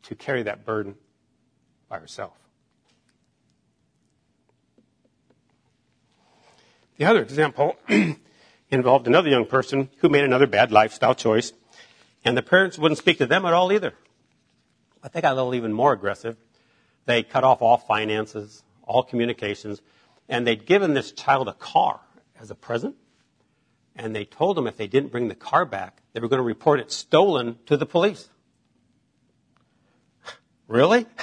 [0.04, 0.94] to carry that burden
[1.88, 2.32] by herself.
[6.96, 7.76] The other example
[8.70, 11.52] involved another young person who made another bad lifestyle choice,
[12.24, 13.94] and the parents wouldn't speak to them at all either.
[15.02, 16.36] Think I got a little even more aggressive.
[17.06, 19.80] They cut off all finances, all communications,
[20.28, 22.00] and they'd given this child a car
[22.38, 22.96] as a present,
[23.96, 26.44] and they told them if they didn't bring the car back, they were going to
[26.44, 28.28] report it stolen to the police.
[30.66, 31.06] Really?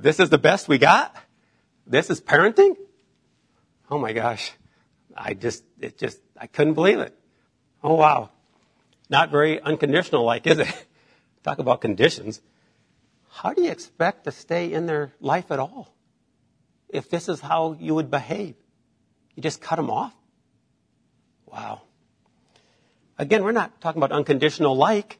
[0.00, 1.12] This is the best we got?
[1.84, 2.76] This is parenting?
[3.90, 4.52] Oh my gosh.
[5.16, 7.14] I just, it just, I couldn't believe it.
[7.82, 8.30] Oh wow.
[9.10, 10.86] Not very unconditional like, is it?
[11.42, 12.40] Talk about conditions.
[13.30, 15.94] How do you expect to stay in their life at all?
[16.88, 18.54] If this is how you would behave,
[19.34, 20.14] you just cut them off?
[21.46, 21.82] Wow.
[23.18, 25.18] Again, we're not talking about unconditional like.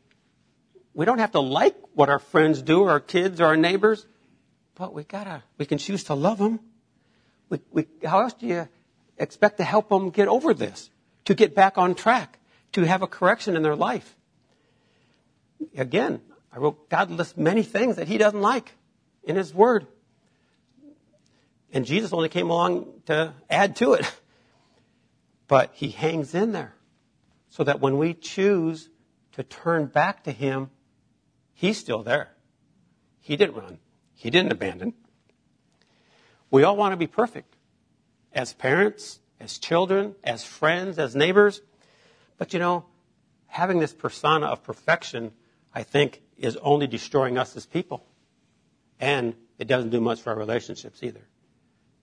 [0.95, 4.07] We don't have to like what our friends do, or our kids, or our neighbors,
[4.75, 6.61] but we gotta, we can choose to love them.
[7.51, 8.69] We, we, how else do you
[9.17, 10.91] expect to help them get over this,
[11.29, 12.39] to get back on track,
[12.73, 14.17] to have a correction in their life.
[15.77, 18.73] again, I wrote, God lists many things that he doesn't like
[19.25, 19.87] in his word.
[21.71, 24.11] And Jesus only came along to add to it.
[25.49, 26.75] But he hangs in there
[27.49, 28.91] so that when we choose
[29.33, 30.69] to turn back to him,
[31.55, 32.29] he's still there.
[33.21, 33.79] He didn't run.
[34.15, 34.93] He didn't abandon.
[36.51, 37.57] We all want to be perfect
[38.35, 41.61] as parents, as children, as friends, as neighbors.
[42.37, 42.85] But you know,
[43.47, 45.33] having this persona of perfection,
[45.75, 48.05] I think, is only destroying us as people.
[49.01, 51.27] And it doesn't do much for our relationships either.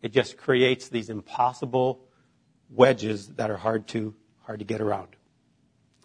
[0.01, 2.01] It just creates these impossible
[2.69, 5.09] wedges that are hard to, hard to get around.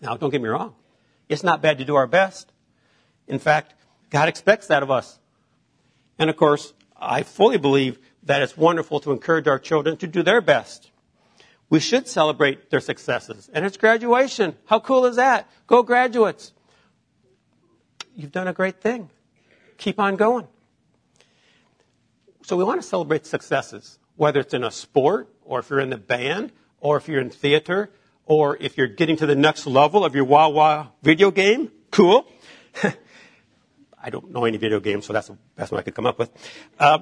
[0.00, 0.74] Now, don't get me wrong.
[1.28, 2.50] It's not bad to do our best.
[3.28, 3.74] In fact,
[4.10, 5.18] God expects that of us.
[6.18, 10.22] And of course, I fully believe that it's wonderful to encourage our children to do
[10.22, 10.89] their best.
[11.70, 13.48] We should celebrate their successes.
[13.52, 14.56] And it's graduation.
[14.66, 15.48] How cool is that?
[15.68, 16.52] Go graduates.
[18.16, 19.08] You've done a great thing.
[19.78, 20.48] Keep on going.
[22.42, 25.90] So we want to celebrate successes, whether it's in a sport, or if you're in
[25.90, 27.90] the band, or if you're in theater,
[28.26, 31.70] or if you're getting to the next level of your Wah Wah video game.
[31.92, 32.26] Cool.
[34.02, 36.18] I don't know any video games, so that's the best one I could come up
[36.18, 36.30] with.
[36.78, 37.00] Uh,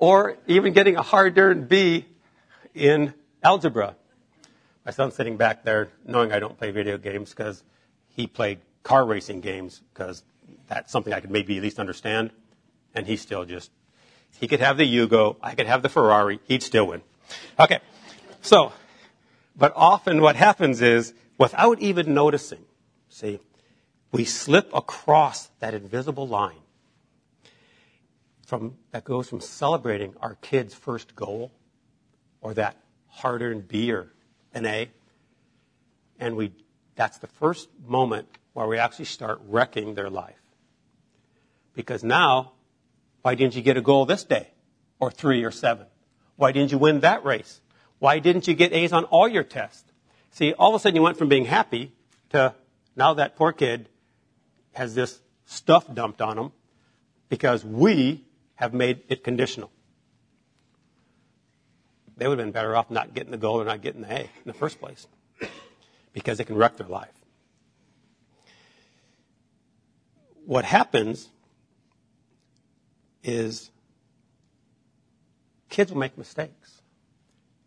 [0.00, 2.06] or even getting a hard-earned B
[2.74, 3.96] in algebra.
[4.88, 7.62] My son's sitting back there knowing I don't play video games because
[8.16, 10.24] he played car racing games because
[10.66, 12.30] that's something I could maybe at least understand.
[12.94, 13.70] And he still just,
[14.40, 17.02] he could have the Yugo, I could have the Ferrari, he'd still win.
[17.60, 17.80] Okay.
[18.40, 18.72] So,
[19.54, 22.64] but often what happens is, without even noticing,
[23.10, 23.40] see,
[24.10, 26.62] we slip across that invisible line
[28.46, 31.52] from, that goes from celebrating our kid's first goal
[32.40, 34.14] or that hard earned B or
[34.54, 34.90] an A.
[36.18, 36.52] And we,
[36.96, 40.40] that's the first moment where we actually start wrecking their life.
[41.74, 42.52] Because now,
[43.22, 44.48] why didn't you get a goal this day?
[44.98, 45.86] Or three or seven?
[46.36, 47.60] Why didn't you win that race?
[47.98, 49.84] Why didn't you get A's on all your tests?
[50.32, 51.92] See, all of a sudden you went from being happy
[52.30, 52.54] to
[52.96, 53.88] now that poor kid
[54.72, 56.52] has this stuff dumped on him
[57.28, 58.24] because we
[58.56, 59.70] have made it conditional.
[62.18, 64.20] They would have been better off not getting the goal or not getting the A
[64.20, 65.06] in the first place
[66.12, 67.08] because it can wreck their life.
[70.44, 71.28] What happens
[73.22, 73.70] is
[75.68, 76.82] kids will make mistakes.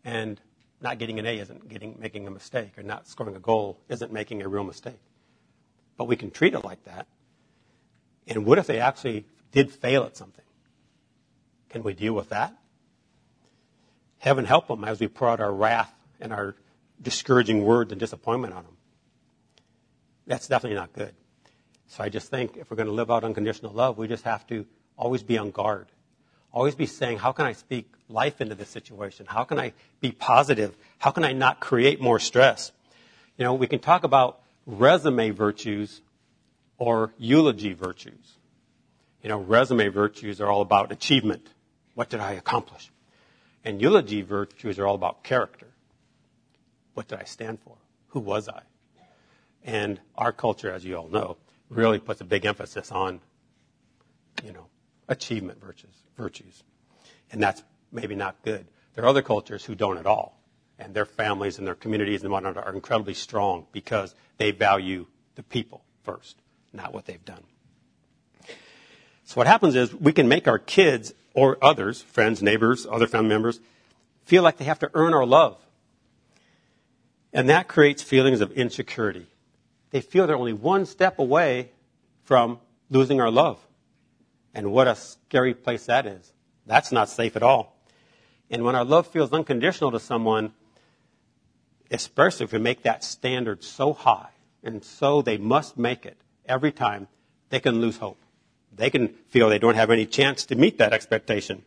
[0.04, 0.40] And
[0.80, 4.12] not getting an A isn't getting, making a mistake, or not scoring a goal isn't
[4.12, 4.98] making a real mistake.
[5.96, 7.06] But we can treat it like that.
[8.26, 10.44] And what if they actually did fail at something?
[11.70, 12.54] Can we deal with that?
[14.22, 16.54] Heaven help them as we pour out our wrath and our
[17.02, 18.76] discouraging words and disappointment on them.
[20.28, 21.12] That's definitely not good.
[21.88, 24.46] So I just think if we're going to live out unconditional love, we just have
[24.46, 24.64] to
[24.96, 25.88] always be on guard.
[26.52, 29.26] Always be saying, how can I speak life into this situation?
[29.26, 30.76] How can I be positive?
[30.98, 32.70] How can I not create more stress?
[33.36, 36.00] You know, we can talk about resume virtues
[36.78, 38.38] or eulogy virtues.
[39.20, 41.44] You know, resume virtues are all about achievement.
[41.96, 42.91] What did I accomplish?
[43.64, 45.68] And eulogy virtues are all about character.
[46.94, 47.76] What did I stand for?
[48.08, 48.62] Who was I?
[49.64, 51.36] And our culture, as you all know,
[51.68, 53.20] really puts a big emphasis on,
[54.44, 54.66] you know,
[55.08, 56.62] achievement virtues, virtues.
[57.30, 58.66] And that's maybe not good.
[58.94, 60.38] There are other cultures who don't at all.
[60.78, 65.42] And their families and their communities and whatnot are incredibly strong because they value the
[65.42, 66.36] people first,
[66.72, 67.44] not what they've done.
[69.24, 73.28] So what happens is we can make our kids or others, friends, neighbors, other family
[73.28, 73.60] members,
[74.24, 75.58] feel like they have to earn our love.
[77.32, 79.26] And that creates feelings of insecurity.
[79.90, 81.70] They feel they're only one step away
[82.24, 83.58] from losing our love.
[84.54, 86.32] And what a scary place that is.
[86.66, 87.76] That's not safe at all.
[88.50, 90.52] And when our love feels unconditional to someone,
[91.90, 94.28] especially if we make that standard so high
[94.62, 97.08] and so they must make it every time,
[97.48, 98.21] they can lose hope.
[98.74, 101.62] They can feel they don't have any chance to meet that expectation.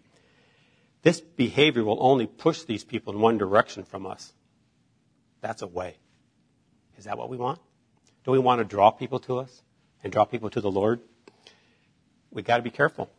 [1.03, 4.33] This behavior will only push these people in one direction from us.
[5.41, 5.97] That's a way.
[6.97, 7.59] Is that what we want?
[8.23, 9.61] Do we want to draw people to us
[10.03, 10.99] and draw people to the Lord?
[12.31, 13.09] We got to be careful.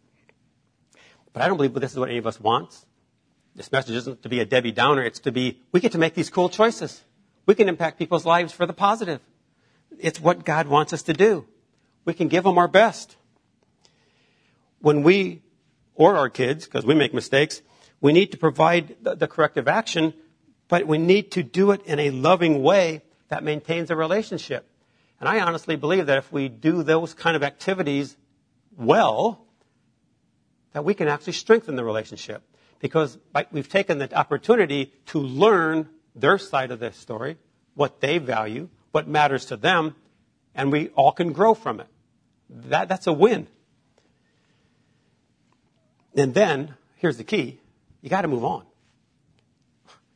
[1.32, 2.84] But I don't believe this is what any of us wants.
[3.54, 5.02] This message isn't to be a Debbie Downer.
[5.02, 7.02] It's to be, we get to make these cool choices.
[7.46, 9.20] We can impact people's lives for the positive.
[9.98, 11.46] It's what God wants us to do.
[12.04, 13.16] We can give them our best
[14.86, 15.42] when we,
[15.96, 17.60] or our kids, because we make mistakes,
[18.00, 20.14] we need to provide the, the corrective action,
[20.68, 24.64] but we need to do it in a loving way that maintains a relationship.
[25.18, 28.16] And I honestly believe that if we do those kind of activities
[28.76, 29.44] well,
[30.72, 32.44] that we can actually strengthen the relationship.
[32.78, 33.18] Because
[33.50, 37.38] we've taken the opportunity to learn their side of the story,
[37.74, 39.96] what they value, what matters to them,
[40.54, 41.88] and we all can grow from it.
[42.48, 43.48] That, that's a win.
[46.16, 47.60] And then, here's the key
[48.00, 48.64] you got to move on.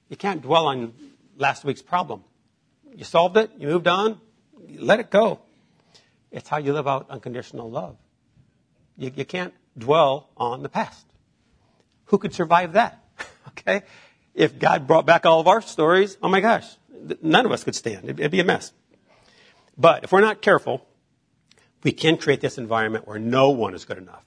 [0.08, 0.92] You can't dwell on
[1.36, 2.24] last week's problem.
[2.94, 4.20] You solved it, you moved on,
[4.76, 5.40] let it go.
[6.32, 7.96] It's how you live out unconditional love.
[8.96, 11.06] You, you can't dwell on the past.
[12.06, 13.04] Who could survive that?
[13.48, 13.82] okay?
[14.34, 16.66] If God brought back all of our stories, oh my gosh,
[17.22, 18.04] none of us could stand.
[18.04, 18.72] It'd, it'd be a mess.
[19.76, 20.86] But if we're not careful,
[21.82, 24.24] we can create this environment where no one is good enough.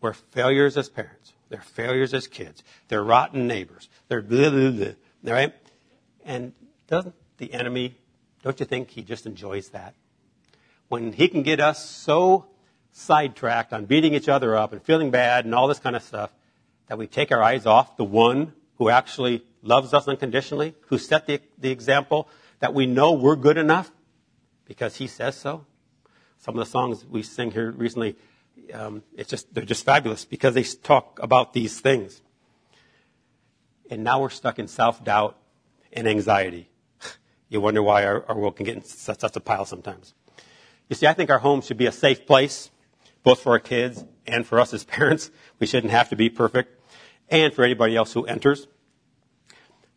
[0.00, 1.32] We're failures as parents.
[1.48, 2.62] They're failures as kids.
[2.88, 3.88] They're rotten neighbors.
[4.08, 4.86] They're blah, blah, blah.
[5.26, 5.54] All right?
[6.24, 6.52] And
[6.88, 7.96] doesn't the enemy,
[8.42, 9.94] don't you think he just enjoys that?
[10.88, 12.46] When he can get us so
[12.92, 16.32] sidetracked on beating each other up and feeling bad and all this kind of stuff
[16.86, 21.26] that we take our eyes off the one who actually loves us unconditionally, who set
[21.26, 22.28] the, the example
[22.60, 23.90] that we know we're good enough
[24.64, 25.66] because he says so.
[26.38, 28.16] Some of the songs we sing here recently,
[28.72, 32.20] um, it's just, they're just fabulous because they talk about these things.
[33.90, 35.36] And now we're stuck in self-doubt
[35.92, 36.70] and anxiety.
[37.48, 40.14] You wonder why our, our world can get in such, such a pile sometimes.
[40.88, 42.72] You see, I think our home should be a safe place,
[43.22, 45.30] both for our kids and for us as parents.
[45.60, 46.80] We shouldn't have to be perfect.
[47.28, 48.66] And for anybody else who enters.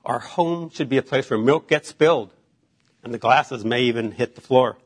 [0.06, 2.34] Our home should be a place where milk gets spilled
[3.04, 4.78] and the glasses may even hit the floor.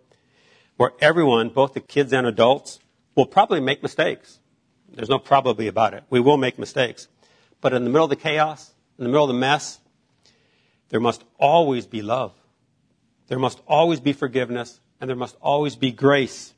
[0.78, 2.80] Where everyone, both the kids and adults,
[3.16, 4.40] will probably make mistakes.
[4.94, 6.04] There's no probably about it.
[6.10, 7.08] We will make mistakes.
[7.62, 9.80] But in the middle of the chaos, in the middle of the mess,
[10.90, 12.34] there must always be love.
[13.28, 16.54] There must always be forgiveness, and there must always be grace.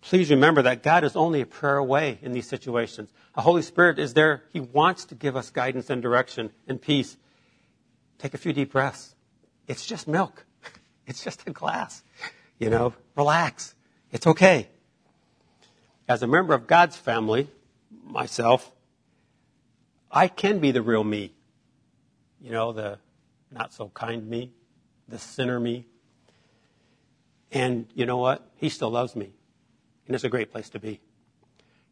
[0.00, 3.12] Please remember that God is only a prayer away in these situations.
[3.34, 4.44] The Holy Spirit is there.
[4.52, 7.16] He wants to give us guidance and direction and peace.
[8.18, 9.14] Take a few deep breaths.
[9.66, 10.44] It's just milk.
[11.08, 12.02] It's just a glass.
[12.58, 13.76] You know, relax.
[14.10, 14.68] It's okay.
[16.08, 17.48] As a member of God's family,
[18.04, 18.70] myself,
[20.10, 21.32] I can be the real me.
[22.40, 22.98] You know, the
[23.50, 24.52] not so kind me,
[25.08, 25.86] the sinner me.
[27.50, 28.48] And you know what?
[28.56, 29.32] He still loves me.
[30.06, 31.00] And it's a great place to be.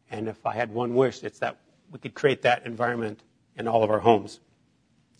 [0.09, 1.57] And if I had one wish, it's that
[1.91, 3.21] we could create that environment
[3.57, 4.39] in all of our homes.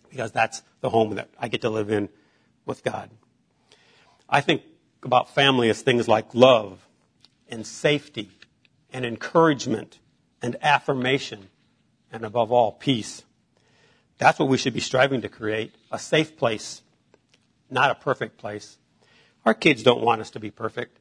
[0.08, 2.08] Because that's the home that I get to live in
[2.64, 3.10] with God.
[4.28, 4.62] I think
[5.02, 6.86] about family as things like love
[7.48, 8.30] and safety
[8.96, 9.98] and encouragement
[10.40, 11.48] and affirmation
[12.10, 13.24] and above all, peace.
[14.16, 16.80] That's what we should be striving to create a safe place,
[17.70, 18.78] not a perfect place.
[19.44, 20.98] Our kids don't want us to be perfect,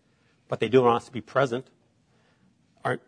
[0.50, 1.68] but they do want us to be present.
[2.84, 3.00] Our,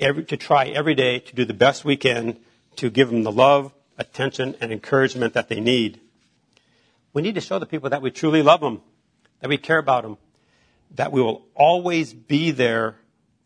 [0.00, 2.36] every, to try every day to do the best we can
[2.76, 6.00] to give them the love, attention, and encouragement that they need.
[7.12, 8.82] We need to show the people that we truly love them,
[9.38, 10.18] that we care about them,
[10.96, 12.96] that we will always be there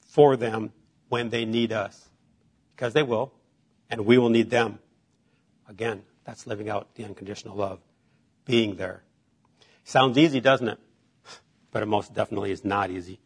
[0.06, 0.72] for them
[1.08, 2.08] when they need us.
[2.74, 3.32] Because they will,
[3.88, 4.78] and we will need them.
[5.68, 7.80] Again, that's living out the unconditional love,
[8.44, 9.02] being there.
[9.84, 10.78] Sounds easy, doesn't it?
[11.70, 13.20] But it most definitely is not easy.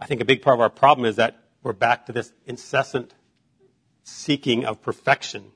[0.00, 3.14] I think a big part of our problem is that we're back to this incessant
[4.04, 5.52] seeking of perfection.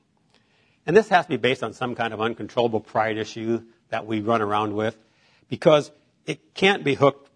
[0.85, 4.19] And this has to be based on some kind of uncontrollable pride issue that we
[4.19, 4.97] run around with
[5.49, 5.91] because
[6.25, 7.29] it can't be hooked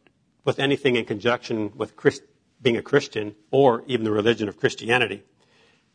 [0.43, 2.21] with anything in conjunction with Christ,
[2.61, 5.23] being a Christian or even the religion of Christianity.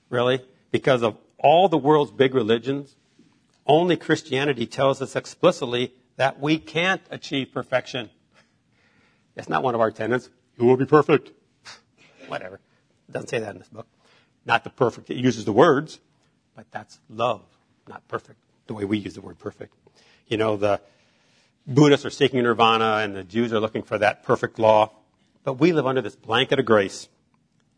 [0.08, 0.40] Really?
[0.70, 2.94] Because of all the world's big religions,
[3.66, 8.10] only Christianity tells us explicitly that we can't achieve perfection.
[9.36, 10.28] It's not one of our tenets.
[10.58, 11.32] You will be perfect.
[12.28, 12.60] Whatever.
[13.08, 13.86] It doesn't say that in this book.
[14.44, 15.10] Not the perfect.
[15.10, 16.00] It uses the words,
[16.54, 17.42] but that's love,
[17.88, 19.74] not perfect, the way we use the word perfect.
[20.26, 20.80] You know, the
[21.66, 24.90] Buddhists are seeking nirvana and the Jews are looking for that perfect law.
[25.44, 27.08] But we live under this blanket of grace.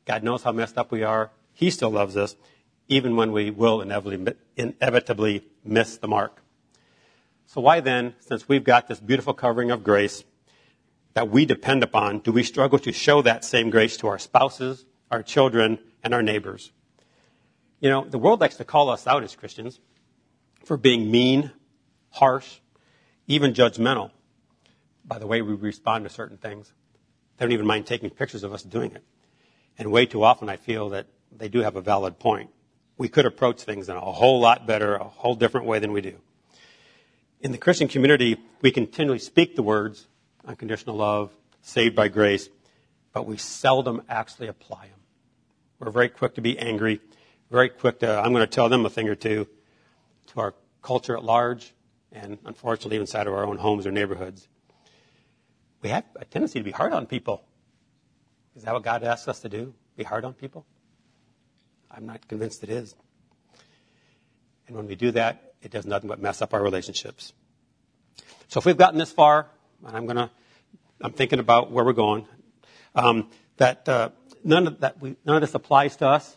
[0.04, 1.30] God knows how messed up we are.
[1.52, 2.36] He still loves us,
[2.88, 6.42] even when we will inevitably, miss the mark.
[7.46, 10.24] So why then, since we've got this beautiful covering of grace
[11.14, 14.84] that we depend upon, do we struggle to show that same grace to our spouses,
[15.10, 16.72] our children, and our neighbors?
[17.80, 19.80] You know, the world likes to call us out as Christians
[20.64, 21.50] for being mean,
[22.10, 22.58] harsh,
[23.26, 24.10] even judgmental
[25.04, 26.72] by the way we respond to certain things.
[27.36, 29.04] They don't even mind taking pictures of us doing it.
[29.78, 31.06] And way too often I feel that
[31.36, 32.50] they do have a valid point.
[32.96, 36.00] We could approach things in a whole lot better, a whole different way than we
[36.00, 36.16] do.
[37.40, 40.06] In the Christian community, we continually speak the words
[40.46, 41.30] unconditional love,
[41.62, 42.48] saved by grace,
[43.12, 45.00] but we seldom actually apply them.
[45.78, 47.00] We're very quick to be angry,
[47.50, 49.48] very quick to, I'm going to tell them a thing or two
[50.28, 51.72] to our culture at large,
[52.12, 54.48] and unfortunately inside of our own homes or neighborhoods.
[55.84, 57.44] We have a tendency to be hard on people.
[58.56, 59.74] Is that what God asks us to do?
[59.98, 60.64] Be hard on people?
[61.90, 62.94] I'm not convinced it is.
[64.66, 67.34] And when we do that, it does nothing but mess up our relationships.
[68.48, 69.50] So if we've gotten this far,
[69.86, 70.30] and I'm gonna,
[71.02, 72.26] I'm thinking about where we're going,
[72.94, 73.28] um,
[73.58, 74.08] that uh,
[74.42, 76.34] none of that we, none of this applies to us,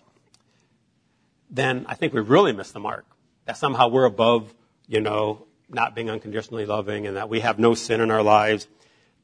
[1.49, 3.05] then I think we really missed the mark.
[3.45, 4.53] That somehow we're above,
[4.87, 8.67] you know, not being unconditionally loving, and that we have no sin in our lives.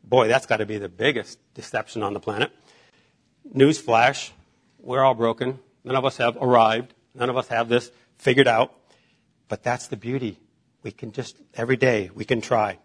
[0.03, 2.51] Boy, that's got to be the biggest deception on the planet.
[3.55, 4.31] Newsflash:
[4.79, 5.59] we're all broken.
[5.83, 6.93] None of us have arrived.
[7.15, 8.73] None of us have this figured out.
[9.47, 10.39] But that's the beauty.
[10.81, 12.79] We can just, every day, we can try.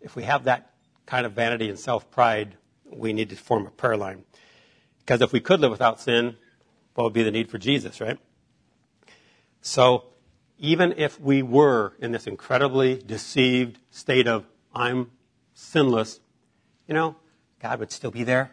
[0.00, 0.72] If we have that
[1.06, 4.24] kind of vanity and self pride, we need to form a prayer line.
[5.00, 6.36] Because if we could live without sin,
[6.94, 8.18] what would be the need for Jesus, right?
[9.60, 10.04] So,
[10.58, 15.10] even if we were in this incredibly deceived state of, I'm
[15.56, 16.20] sinless,
[16.86, 17.16] you know,
[17.60, 18.52] God would still be there.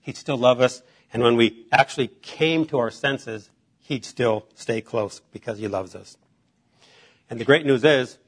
[0.00, 0.82] He'd still love us.
[1.12, 5.94] And when we actually came to our senses, He'd still stay close because He loves
[5.94, 6.18] us.
[7.30, 8.18] And the great news is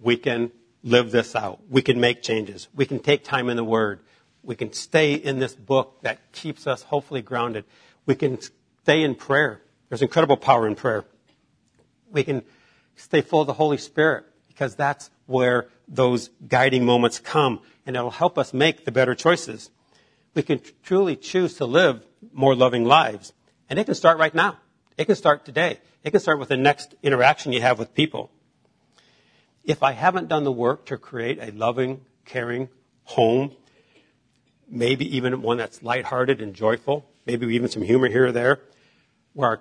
[0.00, 0.50] we can
[0.82, 1.60] live this out.
[1.70, 2.68] We can make changes.
[2.74, 4.00] We can take time in the Word.
[4.42, 7.64] We can stay in this book that keeps us hopefully grounded.
[8.06, 8.38] We can
[8.82, 9.62] stay in prayer.
[9.88, 11.04] There's incredible power in prayer.
[12.10, 12.42] We can
[12.96, 14.26] stay full of the Holy Spirit
[14.62, 19.70] because that's where those guiding moments come and it'll help us make the better choices.
[20.36, 23.32] We can truly choose to live more loving lives.
[23.68, 24.58] And it can start right now.
[24.96, 25.80] It can start today.
[26.04, 28.30] It can start with the next interaction you have with people
[29.64, 32.68] if I haven't done the work to create a loving, caring
[33.02, 33.56] home,
[34.68, 38.60] maybe even one that's lighthearted and joyful, maybe even some humor here or there,
[39.32, 39.60] where our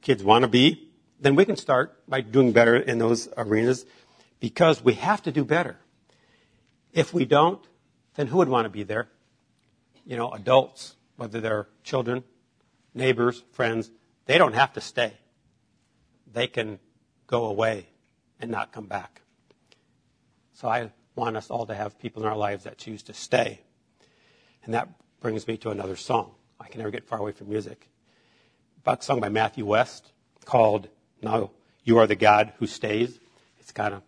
[0.00, 0.88] kids want to be,
[1.22, 3.86] then we can start by doing better in those arenas
[4.42, 5.76] because we have to do better.
[6.92, 7.64] If we don't,
[8.16, 9.06] then who would want to be there?
[10.04, 12.24] You know, adults, whether they're children,
[12.92, 13.92] neighbors, friends,
[14.26, 15.12] they don't have to stay.
[16.32, 16.80] They can
[17.28, 17.86] go away
[18.40, 19.22] and not come back.
[20.54, 23.60] So I want us all to have people in our lives that choose to stay.
[24.64, 24.88] And that
[25.20, 26.34] brings me to another song.
[26.58, 27.88] I can never get far away from music.
[28.84, 30.10] A song by Matthew West
[30.44, 30.88] called
[31.22, 31.52] Now
[31.84, 33.20] You Are the God Who Stays.
[33.60, 34.02] It's kind of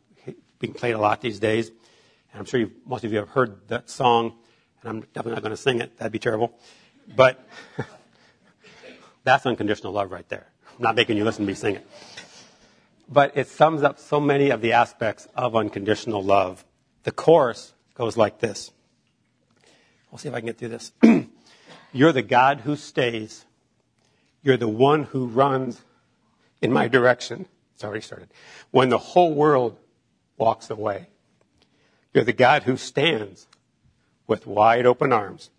[0.58, 1.68] being played a lot these days.
[1.68, 4.34] And I'm sure most of you have heard that song,
[4.82, 5.96] and I'm definitely not going to sing it.
[5.98, 6.58] That'd be terrible.
[7.16, 7.46] But
[9.24, 10.46] that's unconditional love right there.
[10.76, 11.86] I'm not making you listen to me sing it
[13.08, 16.64] but it sums up so many of the aspects of unconditional love.
[17.02, 18.70] The chorus goes like this.
[20.10, 20.92] We'll see if I can get through this.
[21.92, 23.44] You're the God who stays.
[24.42, 25.80] You're the one who runs
[26.62, 27.46] in my direction.
[27.74, 28.28] It's already started.
[28.70, 29.78] When the whole world
[30.36, 31.08] walks away.
[32.12, 33.46] You're the God who stands
[34.26, 35.50] with wide open arms.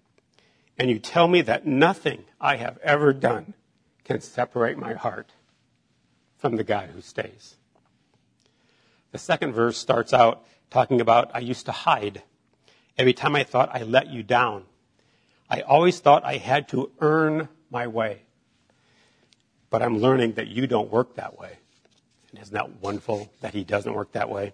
[0.78, 3.53] And you tell me that nothing I have ever done
[4.03, 5.32] can separate my heart
[6.38, 7.55] from the God who stays.
[9.11, 12.23] The second verse starts out talking about I used to hide.
[12.97, 14.65] Every time I thought I let you down,
[15.49, 18.23] I always thought I had to earn my way.
[19.69, 21.57] But I'm learning that you don't work that way.
[22.32, 24.53] And isn't that wonderful that he doesn't work that way?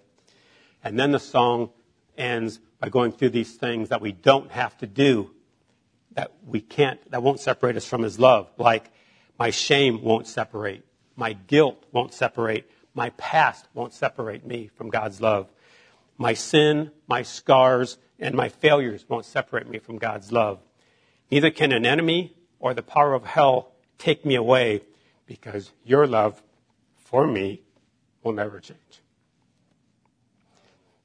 [0.84, 1.70] And then the song
[2.18, 5.32] ends by going through these things that we don't have to do,
[6.14, 8.50] that we can't, that won't separate us from his love.
[8.58, 8.92] Like,
[9.38, 10.86] my shame won't separate.
[11.16, 12.70] My guilt won't separate.
[12.94, 15.48] My past won't separate me from God's love.
[16.18, 20.60] My sin, my scars, and my failures won't separate me from God's love.
[21.32, 24.82] Neither can an enemy or the power of hell take me away
[25.26, 26.42] because your love
[26.98, 27.62] for me
[28.24, 28.91] will never change.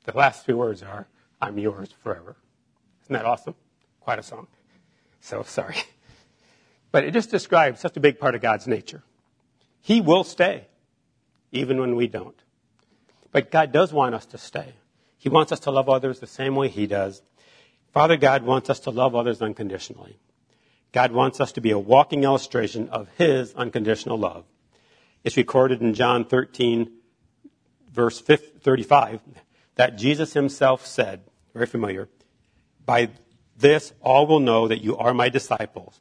[0.06, 1.08] The last three words are,
[1.40, 2.36] I'm yours forever.
[3.04, 3.54] Isn't that awesome?
[4.00, 4.46] Quite a song.
[5.20, 5.76] So sorry.
[6.92, 9.02] But it just describes such a big part of God's nature.
[9.82, 10.68] He will stay,
[11.52, 12.38] even when we don't.
[13.32, 14.72] But God does want us to stay.
[15.18, 17.20] He wants us to love others the same way He does.
[17.92, 20.18] Father God wants us to love others unconditionally.
[20.92, 24.44] God wants us to be a walking illustration of His unconditional love.
[25.22, 26.90] It's recorded in John 13,
[27.92, 29.20] verse 35,
[29.76, 31.22] that Jesus Himself said,
[31.54, 32.08] very familiar,
[32.84, 33.10] by
[33.56, 36.00] this all will know that you are my disciples,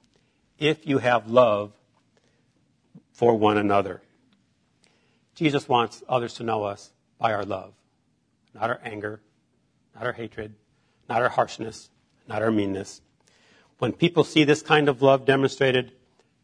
[0.58, 1.72] if you have love
[3.14, 4.02] for one another.
[5.36, 7.74] Jesus wants others to know us by our love,
[8.54, 9.22] not our anger,
[9.94, 10.56] not our hatred,
[11.08, 11.90] not our harshness,
[12.28, 13.02] not our meanness.
[13.80, 15.92] When people see this kind of love demonstrated,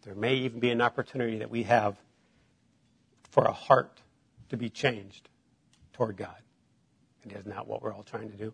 [0.04, 1.98] there may even be an opportunity that we have
[3.30, 4.02] for a heart
[4.50, 5.30] to be changed
[5.94, 6.36] toward God.
[7.24, 8.54] And isn't what we're all trying to do?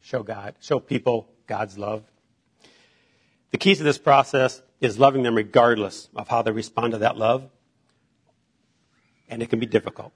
[0.00, 2.04] Show God, show people God's love.
[3.50, 7.16] The key to this process is loving them regardless of how they respond to that
[7.16, 7.48] love.
[9.28, 10.12] And it can be difficult.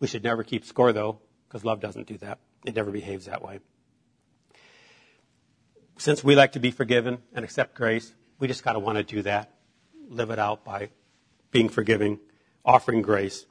[0.00, 2.38] We should never keep score though, because love doesn't do that.
[2.64, 3.60] It never behaves that way.
[5.98, 9.22] Since we like to be forgiven and accept grace, we just gotta want to do
[9.22, 9.50] that.
[10.08, 10.90] Live it out by
[11.50, 12.18] being forgiving,
[12.64, 13.46] offering grace,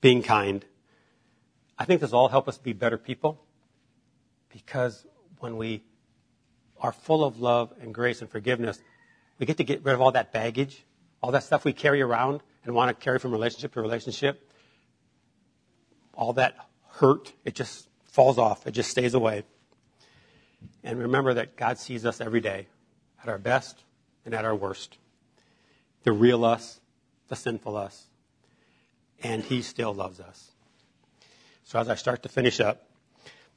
[0.00, 0.64] being kind.
[1.78, 3.44] I think this will all help us be better people
[4.52, 5.06] because
[5.40, 5.82] when we
[6.80, 8.80] are full of love and grace and forgiveness,
[9.38, 10.84] we get to get rid of all that baggage,
[11.22, 14.50] all that stuff we carry around and want to carry from relationship to relationship.
[16.14, 16.56] All that
[16.92, 18.66] hurt, it just falls off.
[18.66, 19.44] It just stays away.
[20.82, 22.68] And remember that God sees us every day
[23.22, 23.84] at our best
[24.24, 24.96] and at our worst.
[26.04, 26.80] The real us,
[27.28, 28.06] the sinful us.
[29.22, 30.52] And He still loves us.
[31.66, 32.86] So as I start to finish up,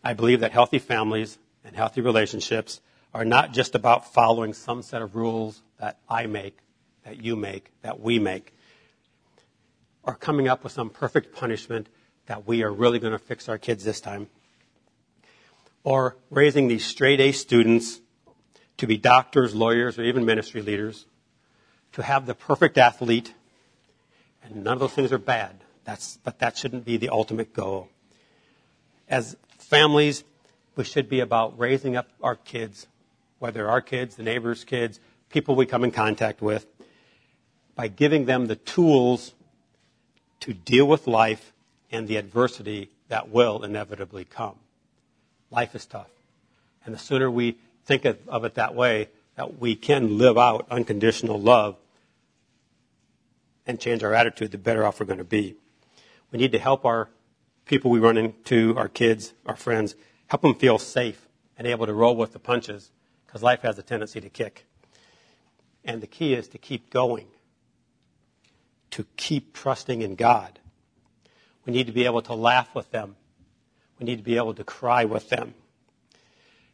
[0.03, 2.81] I believe that healthy families and healthy relationships
[3.13, 6.57] are not just about following some set of rules that I make,
[7.05, 8.55] that you make, that we make,
[10.01, 11.87] or coming up with some perfect punishment
[12.25, 14.27] that we are really going to fix our kids this time,
[15.83, 18.01] or raising these straight A students
[18.77, 21.05] to be doctors, lawyers, or even ministry leaders,
[21.91, 23.35] to have the perfect athlete,
[24.43, 25.63] and none of those things are bad.
[25.83, 27.87] That's, but that shouldn't be the ultimate goal
[29.09, 30.23] as families,
[30.75, 32.87] we should be about raising up our kids,
[33.39, 34.99] whether our kids, the neighbors' kids,
[35.29, 36.65] people we come in contact with,
[37.75, 39.33] by giving them the tools
[40.41, 41.53] to deal with life
[41.91, 44.55] and the adversity that will inevitably come.
[45.51, 46.09] Life is tough.
[46.85, 50.67] And the sooner we think of, of it that way, that we can live out
[50.69, 51.75] unconditional love
[53.65, 55.55] and change our attitude, the better off we're going to be.
[56.31, 57.09] We need to help our
[57.69, 59.95] people we run into, our kids, our friends,
[60.25, 62.91] help them feel safe and able to roll with the punches
[63.25, 64.65] because life has a tendency to kick.
[65.85, 67.27] And the key is to keep going,
[68.89, 70.57] to keep trusting in God.
[71.63, 73.15] We need to be able to laugh with them.
[73.99, 75.53] We need to be able to cry with them.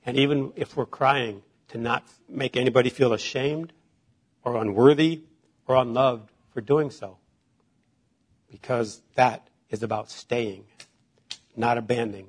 [0.06, 3.74] And even if we're crying, to not make anybody feel ashamed
[4.44, 5.24] or unworthy
[5.68, 7.18] or unloved for doing so.
[8.50, 10.64] Because that is about staying,
[11.58, 12.28] not abandoning,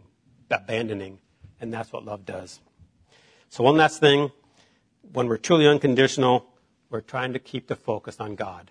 [0.51, 1.18] abandoning,
[1.61, 2.61] and that's what love does.
[3.49, 4.33] So one last thing,
[5.12, 6.47] when we're truly unconditional,
[6.91, 8.70] we're trying to keep the focus on God.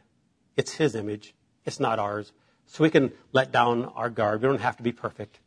[0.56, 1.34] It's His image,
[1.66, 2.32] it's not ours.
[2.68, 4.42] So we can let down our guard.
[4.42, 5.40] We don't have to be perfect.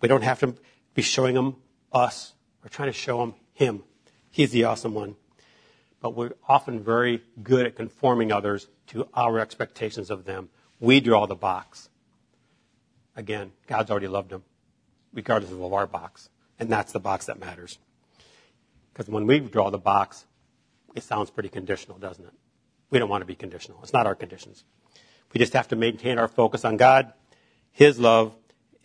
[0.00, 0.54] We don't have to
[0.94, 1.56] be showing them
[1.92, 2.34] us.
[2.62, 3.82] We're trying to show them Him.
[4.30, 5.16] He's the awesome one.
[6.00, 10.48] But we're often very good at conforming others to our expectations of them.
[10.78, 11.90] We draw the box.
[13.16, 14.44] Again, God's already loved them,
[15.12, 16.28] regardless of our box.
[16.58, 17.78] And that's the box that matters.
[18.92, 20.26] Because when we draw the box,
[20.94, 22.34] it sounds pretty conditional, doesn't it?
[22.90, 23.78] We don't want to be conditional.
[23.82, 24.64] It's not our conditions.
[25.32, 27.12] We just have to maintain our focus on God,
[27.70, 28.34] His love,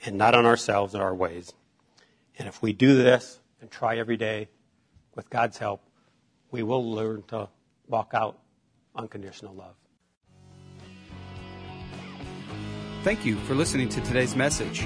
[0.06, 1.54] and not on ourselves and our ways.
[2.38, 4.50] And if we do this and try every day
[5.16, 5.82] with God's help,
[6.52, 7.50] we will learn to
[7.88, 8.40] walk out
[8.96, 9.76] unconditional love.
[13.04, 14.86] Thank you for listening to today's message.